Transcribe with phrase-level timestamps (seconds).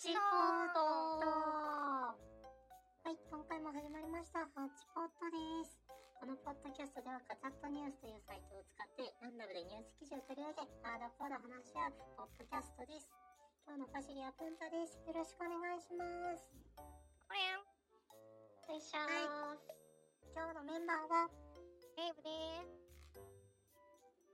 [0.00, 2.16] チポートは
[3.12, 4.40] い、今回も始まりました。
[4.56, 5.36] ハチポットで
[5.68, 5.76] す。
[6.16, 13.12] このポッドキャストでは、カチャットニュースというサイトを使って、ランダムでニュース記事を取り上げ、あーだこーだ話し合うポッドキャストです。
[13.68, 14.96] 今日のパシリはプンタです。
[15.04, 16.08] よろしくお願いしま
[16.40, 16.48] す。
[17.28, 19.60] これん、よいしょー
[20.32, 21.28] 今日のメンバーは、
[22.00, 23.20] レイブでーす。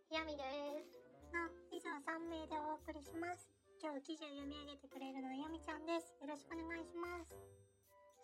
[0.06, 1.02] ひやみでーす。
[1.34, 3.57] の以上3名でお送りします。
[3.78, 6.10] 今日記事を読み上げてくれるのはヤミちゃんです。
[6.18, 7.30] よろしくお願いします。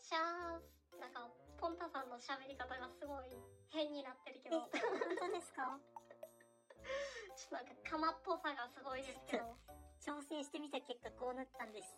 [0.03, 0.99] シャース。
[0.99, 1.31] なんか、
[1.63, 3.31] ポンタさんの喋り方がすごい
[3.71, 5.79] 変になってるけえ、ど、本ちょっ当ですか？
[7.47, 9.55] となんか、カマっぽさがすごいですけど、
[10.03, 11.95] 調整してみた結果こうなったんです。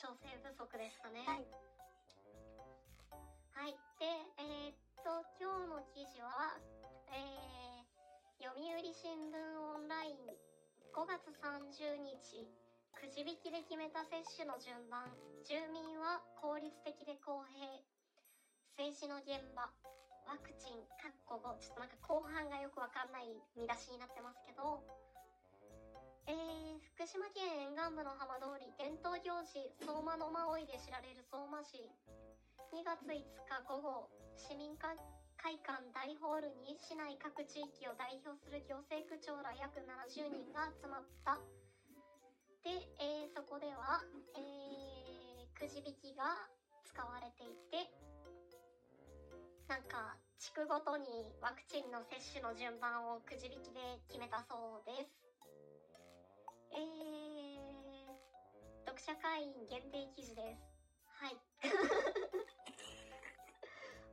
[0.00, 1.28] 調整不足でしたね。
[1.28, 1.44] はい。
[3.52, 3.76] はい。
[4.00, 4.08] で、
[4.40, 6.56] えーっと、今日の記事は、
[7.12, 7.67] えー、
[8.38, 8.62] 読売
[8.94, 10.30] 新聞オンライン
[10.94, 12.46] 5月30日、
[12.94, 15.10] くじ引きで決めた接種の順番、
[15.42, 17.66] 住民は効率的で公平、
[18.78, 19.66] 静止の現場、
[20.30, 23.26] ワクチン、かっこ5、ちょっとなんか後半がよくわかんない
[23.58, 24.86] 見出しになってますけど、
[26.30, 31.82] えー、福島県沿岸部の浜通り、伝統行事、相馬の馬追いで知られる相馬市、
[32.70, 33.18] 2月5日
[33.66, 34.06] 午後、
[34.38, 34.94] 市民会
[35.48, 41.40] 会館大ホールに市内各地域を代表する行政区長ら約70人が集まった。
[42.60, 44.04] で、えーそこでは、
[44.36, 46.36] えーくじ引きが
[46.84, 47.88] 使われていて、
[49.72, 53.80] なんか、地区ごとにワクチンの接種の順番をくじ引きで
[54.12, 55.16] 決めたそうです。
[56.76, 58.12] えー、
[58.84, 60.60] 読者会員限定記事です。
[61.08, 61.40] はい。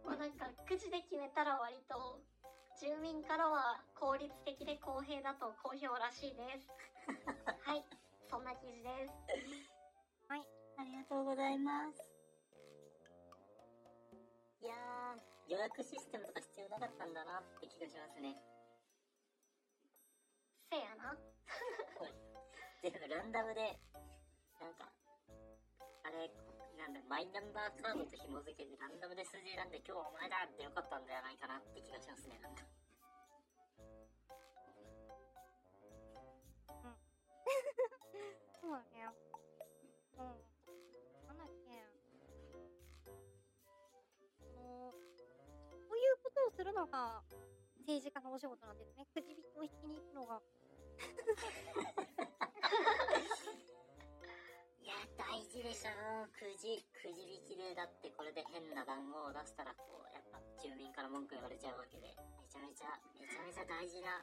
[0.05, 2.21] まあなんか、くじで決めたら割と、
[2.79, 6.69] 住民からは効率的で公平だと好評らしいです。
[7.65, 7.83] はい。
[8.29, 9.75] そんな記事です。
[10.77, 12.03] ありがとうございます。
[14.61, 18.35] いやー、予約システムとか必要なかったんだなって気がしますね。
[20.69, 21.15] せやな。
[22.83, 23.79] 全部ランダムで、
[24.59, 24.91] なんか、
[26.03, 26.29] あれ、
[26.85, 32.61] なんだ、マイナンバーカードと紐付けてランダムで数字選んで今日はお前だってよかったんじゃないかなって気がしますね、なんか。
[38.61, 39.09] そうだね。
[40.13, 40.29] うん。
[41.25, 41.73] なんだっけ。
[41.73, 41.75] う
[45.97, 47.23] いうことをするのが
[47.81, 49.07] 政治家のお仕事なんですね。
[49.09, 50.39] くじ引きを引きに行くのが。
[55.55, 56.27] いや、大事でしょ。
[56.35, 64.19] くじ、くじ引きで、だってこれで変な番号を出したら、こう、やっぱ住民から文句言われちゃうわけで、めちゃめちゃ、めちゃめちゃ大事な、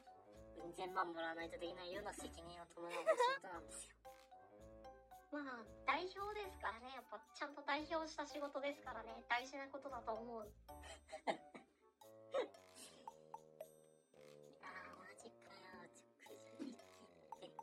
[0.60, 3.96] うん千万もらわないとできないような責任を伴うお仕事なんですよ。
[5.32, 6.92] まあ、代表ですからね。
[6.92, 9.24] やっぱ、ちゃんと代表した仕事ですからね。
[9.24, 10.44] 大事なことだと思う。
[10.52, 10.52] い
[14.60, 15.88] やー、マジかよ。
[15.96, 17.56] ちょくじ引きって。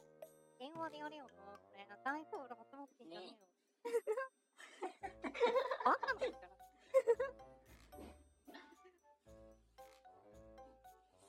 [0.57, 1.61] 電話でやれよな。
[1.61, 3.37] これ、大統領集まってんじゃねえよ。
[3.37, 3.48] バ
[3.79, 3.87] カ
[6.07, 6.49] なんだから。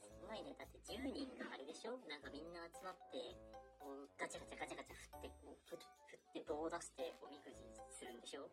[0.03, 0.55] すごいね。
[0.59, 1.97] だって10人があれでしょ？
[2.09, 3.37] なんかみんな集まって、
[3.79, 5.83] こう、ガチャガチャガチャガチャ振って、こう、ふ振
[6.17, 8.49] って棒を出しておみくじするんでしょ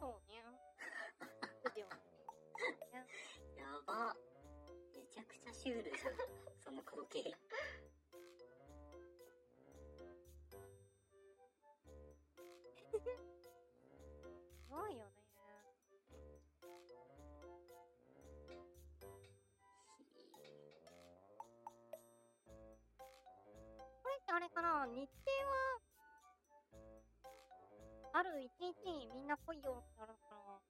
[0.00, 0.42] そうね。
[1.62, 1.86] くじを。
[3.58, 4.16] やば。
[4.94, 6.14] めちゃくちゃシュールじゃん。
[6.58, 7.34] その光景。
[24.86, 25.80] 日程は、
[28.14, 30.60] ある一日にみんな来いよってなるのかな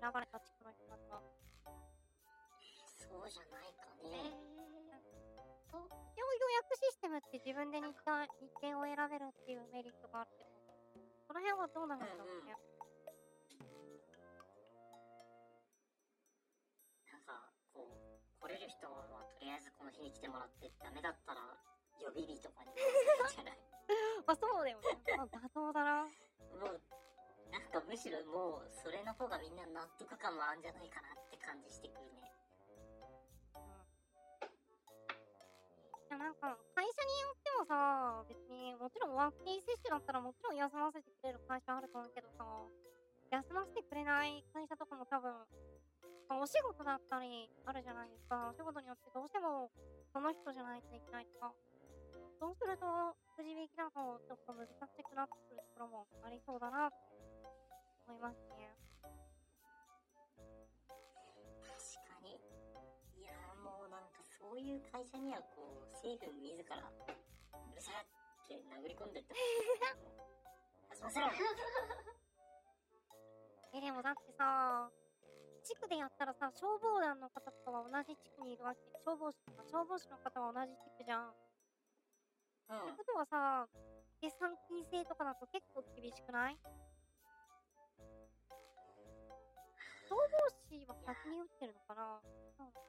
[0.00, 1.20] 選ばれた地区の人たちは。
[3.00, 4.32] そうじゃないかえね。
[4.32, 10.50] ーと、一応予約システムって自分で日程日程を選べるっていうメリットがあるけど、
[11.26, 12.54] その辺はどうなるんだろうね。
[17.10, 21.40] なんか、こう、来れる人はとりあえずこの日に来てもらって、ダメだったら
[22.00, 23.58] 予備日とかじゃない？
[24.26, 24.84] あ、そうだよね。
[25.18, 26.04] あ、妥当だな。
[26.04, 26.08] も
[26.70, 26.80] う、
[27.50, 32.32] なんかむしろもう、それの方がみんな納得感もあるんじゃないかなって感じしてくるね。
[36.10, 42.44] なんか、会社によってもさ、別に、もちろんワクチン接種だったらもちろん休ませてくれる会社あると思うけどさ、
[43.30, 45.32] 休ませてくれない会社とかも多分、
[46.28, 48.50] まあお仕事だったりあるじゃないですか。
[48.50, 49.70] お仕事によってどうしても、
[50.12, 51.54] その人じゃないといけないとか、
[52.40, 52.88] そうすると、
[53.36, 54.72] くじ引きだとちょっと難し
[55.04, 56.96] くなってくるところもありそうだな、と
[58.08, 58.72] 思いますね。
[61.60, 62.40] 確かに。
[63.20, 66.80] いやーもうなんかそういう会社にはこう、政府自ら、う
[67.76, 68.08] るさいっ
[68.48, 69.36] て殴り込んでって。
[70.96, 71.28] すいません。
[73.76, 74.88] え、でもだってさ、
[75.62, 78.80] 地区でやったらさ、消防団の方とかは同じ地区にいるわけ。
[79.04, 81.34] 消防士とか、消防士の方は同じ地区じゃん。
[82.76, 82.98] っうんて。
[82.98, 83.66] ことはさ、
[84.20, 86.58] 決算金制とかだと結構厳しくない？
[90.08, 90.26] 消防
[90.68, 92.20] 士は先に打ってるのかな？
[92.58, 92.86] そうなのか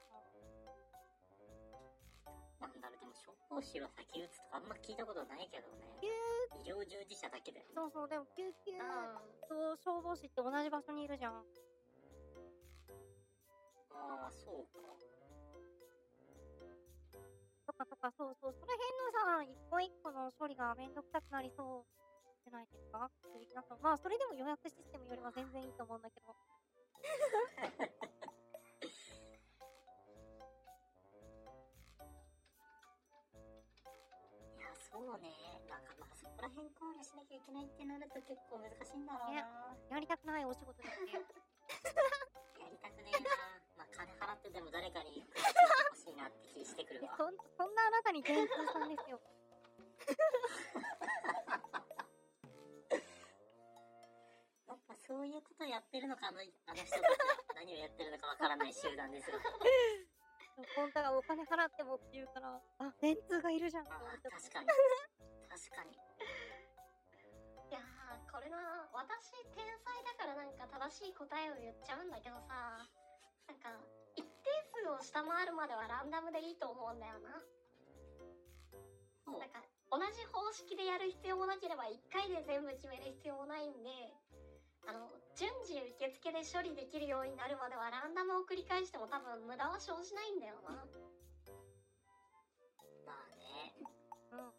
[2.60, 5.82] なんだろう、でも消防士は先打つとかあんま聞いたことないけどね。
[6.00, 6.06] 救
[6.62, 7.66] 医療従事者だけだよ。
[7.74, 8.86] そうそう、でも救急うん
[9.48, 11.42] と消防士って同じ場所にいるじゃん。
[13.94, 14.82] ああ、そうか。
[17.86, 21.84] とかとか、そうそう、その辺のさ、一個一個の処理がめんどくさくなりそう
[22.44, 23.10] じゃないですか？
[23.54, 26.34] なんかまあ、それでも予約システムよりは全然いいと思うんだけど。
[34.58, 35.32] いや、そうね。
[35.68, 39.40] なんかまあそこら辺考慮しなきゃいけないってなると結構難しいんだろうな。
[39.90, 41.12] やりたくないお仕事ですね。
[42.60, 43.30] やりたくねえな。
[43.76, 45.24] まあ金払ってでも誰かに
[48.12, 49.20] そんなあなたに全通さんですよ。
[54.68, 57.08] やっぱそういうことやってるのか、あのあの人たちは
[57.54, 59.40] 何をやってるのかわからない集団ですよ。
[60.76, 63.86] 本当はお金払ってもって言うから、あ、電通がいるじゃん。
[63.86, 64.08] 確か
[64.60, 64.66] に。
[65.48, 65.98] 確かに。
[67.70, 72.86] いやーこれな私天才だからなんか正しい答えを言っちゃうんだけどさ
[73.48, 73.80] なんか
[74.14, 74.28] 一定
[74.84, 77.42] 数を下回るまではランダムでいいと思うんだよな
[80.52, 83.88] 方式でやる必要もなければ1回で全部決める必要もないんで
[84.84, 90.76] あの順次受付で処理できるようになるまではランダムを繰り返しても多分無駄は生じないんだよな
[93.08, 93.72] まあね。
[94.36, 94.52] うん。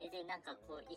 [0.00, 0.96] え、で、なんかこう、い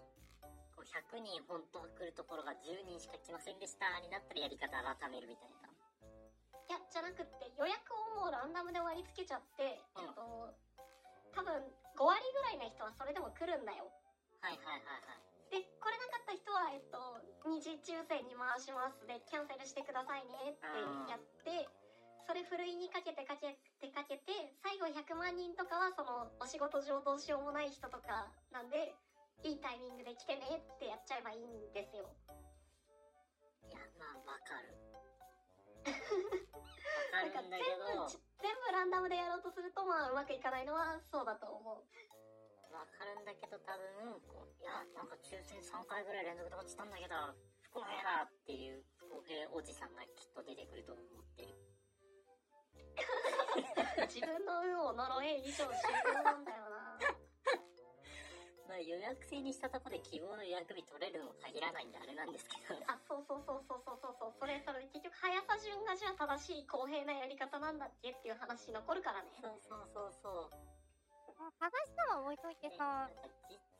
[0.71, 5.67] こう100人本当は来るところが10人しか来ませんでしたになったらやり方改めるみたいな。
[5.67, 10.55] いやじゃなくって予約をもうランダムで割り付けちゃって、うんえっと
[11.35, 11.63] 多分
[11.95, 13.89] 5割ぐらいの人はそれでも来るんだよ
[14.41, 15.21] はいはいはいはい。
[15.51, 16.97] で来れなかった人はえっと
[17.45, 20.65] 二次抽選に回しますでキャンセルしてくださいねって
[21.11, 21.67] やって
[22.23, 24.31] それふるいにかけてかけてかけて
[24.63, 28.95] 最後100万人とかはそのお仕事上どうしようもない人とかなんで
[29.43, 32.07] いいタイミングで来てねってやっちゃえばいいんですよ
[33.67, 34.75] いや、まあわかる。
[37.11, 41.83] わかなんかるんだ全けど、部全部ランダムでやろうとするとまあうまくいかないのはそうだと思う。
[42.71, 47.35] わかるんだけど多分、こういや、なんか抽選3回ぐらい連続で落ちたんだけど、
[47.67, 51.51] 不公平だっていう不公平おじさんがきっと出てくると思ってる。
[54.07, 55.75] 自分の運を呪え以上終
[56.15, 56.70] 了なんだよ
[58.83, 62.79] 予約制にしたところで希望の予約日取れるのも限らないんであれなんですけど。
[62.87, 70.81] あそうそうそうそうそうそうそうそれそれ結局速さ順がじゃあ正しい公平なやり方なんだっけっていう話残るからねそうそうそうそう。
[71.37, 73.09] まあ正しさは置いといてねさ、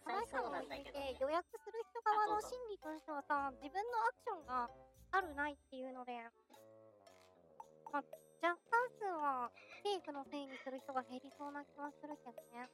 [0.06, 1.22] 正しさそうなは置いといんだけどねて、。
[1.22, 4.70] 予約する人側のあそうそう心理としてはさ、自分のアクションが
[5.12, 6.18] あるないっていうので、
[7.94, 8.04] まあ、
[8.42, 9.52] 若干数は
[9.86, 12.66] 政府のせいにする人が減りそうな気はするけどね。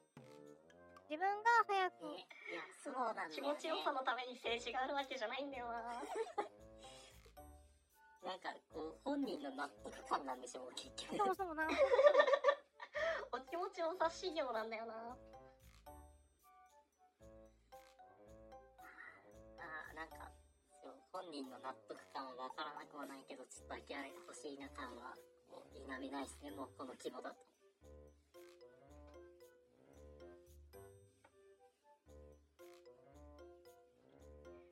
[1.07, 3.35] 自分が早く、ねいや、そうなんだよ、ね。
[3.35, 6.03] 気持ちよさのために政治があるわけじゃないんだよな
[8.27, 11.15] なんか、こう、本人の納得感なんでしょう、結局。
[11.15, 11.63] そうそうな。
[13.31, 15.17] お気持ちよさ修行なんだよなあ
[19.91, 20.29] あ、なんか、
[21.13, 25.15] 本人の納得感はわからなくはないけど、ちょっと諦めてほしいな感は、
[25.49, 27.56] もう否めないですね、もうこの規模だと。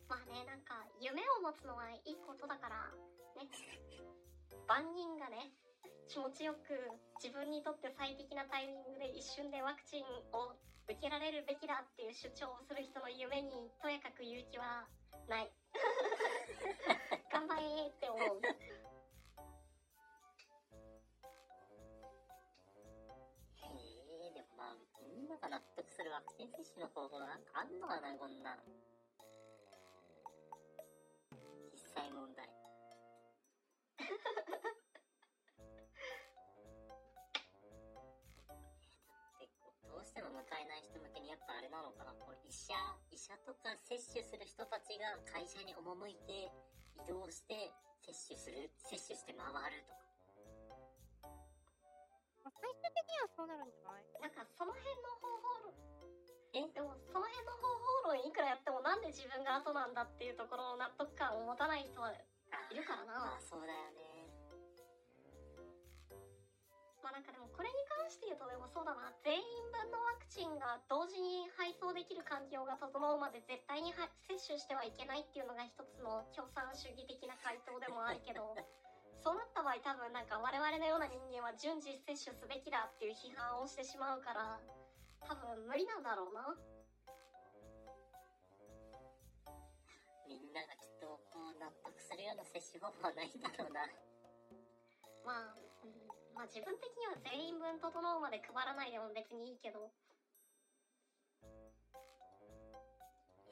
[0.07, 2.91] まあねなんか夢を持つのはいいことだから
[3.41, 3.49] ね。
[4.67, 5.51] 万人がね
[6.07, 6.73] 気持ちよく
[7.21, 10.53] 自分にとって最適なタイミングで一瞬でワクチンを
[10.85, 14.85] 受けられるべきだっていう主張をする人の夢にとやかく勇気は
[15.27, 15.49] ない。
[17.33, 18.37] 頑張れって思う。
[18.37, 18.53] へ
[24.29, 28.55] え、でもまあ、みんなが納得するワクチン接種の方法なんかあんのかな、こんな。
[28.61, 28.94] 実
[31.95, 32.49] 際問題。
[39.83, 42.73] どうしても迎えない人向けにやっぱあれなのかなこう医者、
[43.11, 46.51] 医者とか接種する人たちが会社に赴いて
[46.99, 47.71] 移動して
[48.03, 50.03] 接種する、接種して回るとか。
[52.43, 54.03] まあ、最終的にはそうなるんじゃない？
[54.21, 54.94] なんかその辺
[58.95, 62.15] なんで自分が後なんだっていうところの納得感を持たない人はい
[62.71, 63.35] るからな。
[63.35, 64.31] まあそうだよね。
[67.03, 69.11] まあなんかでもこれに関して言うとでもそうだな。
[69.19, 69.43] 全員
[69.75, 78.55] 分のワクチンが同時に配送できる環境が整うまで絶対には接種してはいけないっていうのが一つの共産主義的な回答でもあるけど
[79.19, 84.61] そうなった場合多分なんか我々のような人間は順次接種すべきだっていう批判をしてしまうから
[85.27, 86.55] 多分無理なんだろうな
[90.55, 93.83] みんながきっとこう納得するような接種方法はないんだろうな。
[95.27, 95.91] まあ、うん、
[96.31, 99.91] まあ自分的には全員分整うまで配らないでも別にいいけど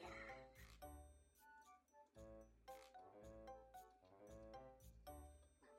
[0.00, 0.48] やー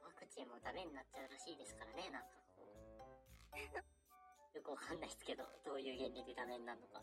[0.06, 2.78] ワクチンもダメになっちゃうらしいですからね、なんかこう。
[4.54, 7.02] よくわかんないですけど、どういう原理でダメになるのか。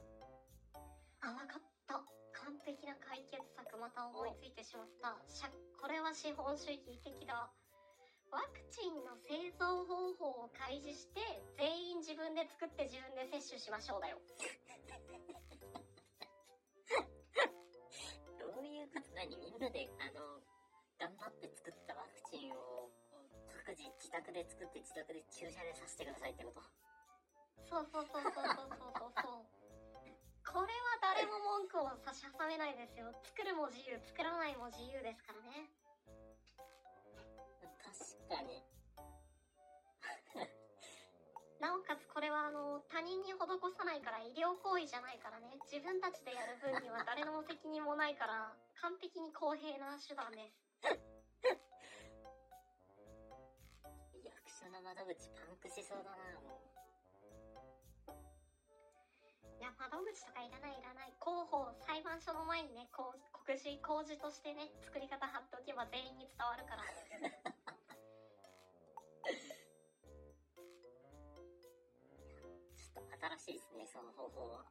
[1.27, 1.72] あ、わかった。
[1.99, 5.19] 完璧な解決策また思いついてしまった。
[5.81, 7.53] これは資本主義的だ。
[8.33, 11.21] ワクチンの製造方法を開示して、
[11.61, 14.17] 全員自分で作って自分で接種しましょうだよ。
[18.41, 20.41] どういうこと何みんなで、あの、
[20.97, 22.89] 頑張って作ったワクチンを、
[23.53, 26.63] 各自自宅で作って自宅で注射でさせてくださいってこと。
[27.69, 28.49] そうそうそうそうそうそ
[29.07, 29.62] うそう。
[30.53, 33.09] これは誰も文句を差し挟めないですよ。
[33.25, 35.73] 作るも自由、作らないも自由ですからね。
[37.81, 37.97] 確
[38.29, 38.61] かに。
[41.59, 50.61] なおかつこれはあの他人に施さないから医療行為じゃないからね自分たちでやる分には誰の責任もないから 完璧に公平な手段です
[54.25, 56.72] 役所の窓口パンクしそうだな、もい
[59.63, 66.83] や窓口とかいらないいらない広報裁判所の前にねこう告示公示としてね作り方貼っておけば全員に伝わるから。
[72.75, 74.67] ちょっと新しいですね、その方法は。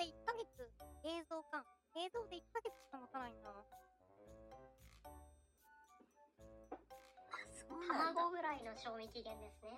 [0.00, 0.64] で1ヶ月、
[1.04, 1.60] 冷蔵か。
[1.92, 3.52] 冷蔵で1ヶ月しか持たないんだ。
[7.68, 9.76] 卵ぐらいの賞味期限ですね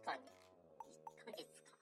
[0.00, 0.24] 確かに。
[0.24, 1.76] 1ヶ月か。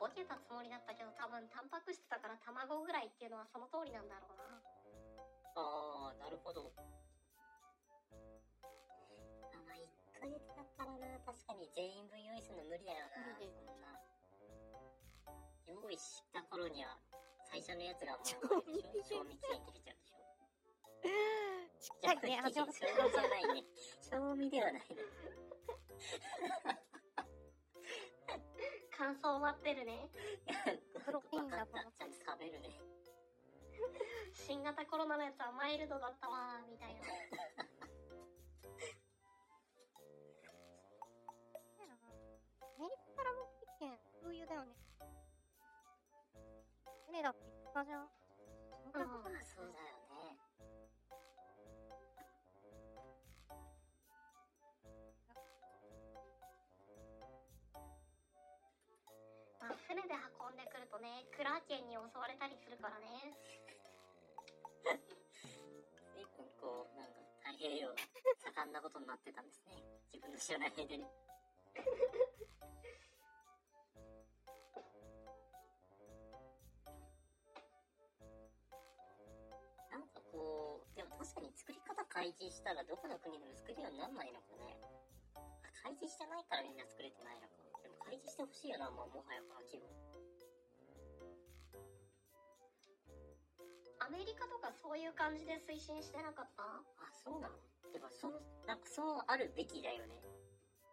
[0.00, 4.58] ボケたつもりだったけど多分タンパク質だから卵ぐらいっていうのはその通りなんだろうな
[5.54, 6.72] あー、なるほど。
[6.74, 6.82] あ、
[10.18, 13.18] 1ヶ月だったらな、確かに全員分用意するの無理だよな。
[13.34, 13.98] 無理そんな。
[15.66, 16.96] 用意した頃には、
[17.50, 18.26] 最初のやつがもう、
[19.02, 20.22] 賞味期限切れちゃうでしょ。
[21.82, 23.66] ちっちゃいね、味わって賞味じゃないね。
[23.98, 25.02] 賞味ではないね。
[28.98, 30.08] 感想待ってるね
[31.04, 32.80] プロテインだとちゃんと食べるね。
[34.34, 37.67] 新型コロナのやつはマイルドだったわみたいな
[44.48, 44.72] だよね。
[47.06, 48.08] 船だって言ってたじゃん。
[48.92, 49.40] そんなことない。
[49.40, 50.40] まあ、そうだよね。
[59.60, 63.36] まあ船で運んでくるとねクラーケンに襲われたりするからね
[66.14, 69.82] 随分こう、なんか、太平洋、盛んなことになってたんですね。
[70.12, 71.04] 自分の知らない間に。
[82.18, 84.74] 開示したらどこの国でも作るようになんないのかね。
[85.62, 87.54] あ開示してないからみんな作れてないのか。
[87.78, 89.86] でも開示してほしいよな、もうもはやこの規模。
[94.02, 96.66] アメリカとかそういう感じで推進してなかった？
[96.66, 96.82] あ、
[97.22, 97.54] そうなの？
[97.94, 100.18] てか、そう、なんかそうあるべきだよね。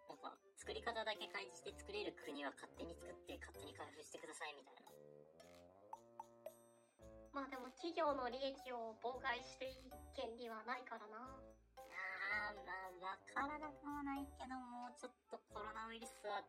[0.05, 4.94] なんか、作り方だけ開示して作れる国は勝手に作って勝手に開封してくださいみたいな。
[7.35, 11.19] まあでも企業の利益を妨害していい権利はないからな。
[11.19, 16.39] あー、まあ、わからなくもないけど、もうちょっとコロナウイルスは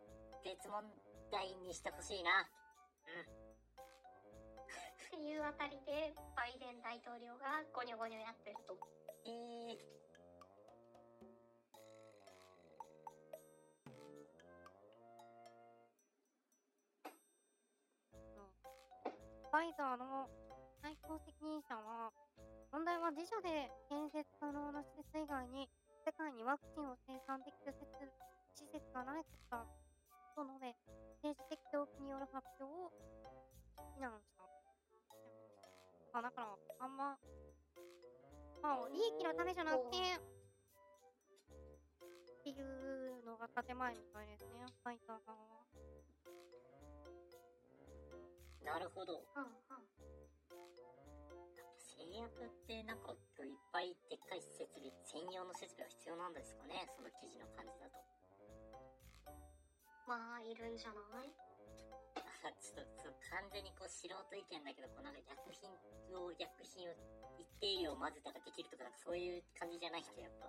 [0.47, 0.87] 別問
[1.35, 2.47] 題にしてほしいな。
[2.47, 2.47] っ
[5.11, 8.79] ていうあたりで、バイデン大統領がゴニョゴニョやってると。
[9.27, 9.83] えー、
[19.51, 20.31] ファイザーの
[20.87, 22.15] 最高責任者は、
[22.71, 25.67] 問題は自社で建設可能な施設以外に、
[26.07, 28.07] 世界にワクチンを生産できる施設
[28.55, 29.67] 施設がないことだ
[30.39, 30.71] と述べ、
[31.27, 32.95] 政治的動機による発表を
[33.99, 34.47] 非難した。
[36.15, 37.19] まあ、だから、あんま、
[38.63, 40.23] まあ、利益のためじゃなくて、っ
[42.47, 45.67] ていうのが建前みたいですね、ファイザー側は。
[48.63, 49.27] なるほど。
[49.35, 50.16] うんうん。
[52.17, 53.21] 製薬ってなんかい
[53.53, 56.89] っぱいでっかい設備、専用の設備が必要なんですかね？
[56.97, 58.01] その記事の感じだと。
[60.09, 61.29] まあ、いるんじゃない？
[62.17, 65.69] あ ちょっと、そう完全にこう素人意見だけど、こうなんか薬品
[66.17, 66.95] を、薬品を
[67.37, 70.49] 一定量混ぜたらできるとか、なんかそういう感じじゃない人やっぱ。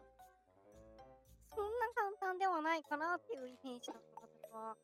[1.51, 4.77] そんな簡単ではないかなっていうイメージだった私は。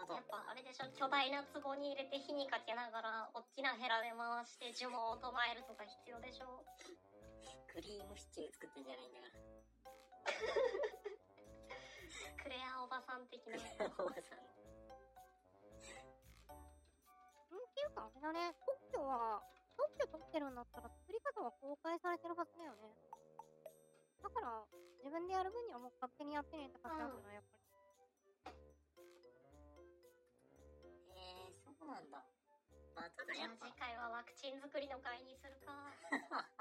[0.00, 0.24] ほどやっ。
[0.30, 6.64] ぱあれでしょ巨大な壺に入れて火にかけながら大きなヘラで回して呪文を唱えるとか必要でしょ？
[7.72, 9.34] クリームシチュー作ってんじゃないんだから。
[12.42, 13.56] クレアおばさん的な
[13.98, 14.42] おばさん。
[17.54, 19.42] んっていうかあれだね、特許は、
[19.76, 22.90] 特許取ってるんだったら作り方は公開されてるはずだよね。
[24.22, 24.66] だから、
[24.98, 27.30] 自分でやる分にはもう勝手にやってねって感じなんだ
[31.88, 32.20] な、んだ。
[32.94, 35.72] まあ、ただじゃあやっぱ次、回はワクチン作りの会にするか